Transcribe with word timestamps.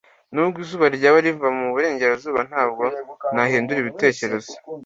Nubwo 0.33 0.57
izuba 0.63 0.85
ryaba 0.95 1.17
riva 1.25 1.47
mu 1.57 1.67
burengerazuba, 1.73 2.39
ntabwo 2.49 2.83
nahindura 3.33 3.79
ibitekerezo. 3.81 4.53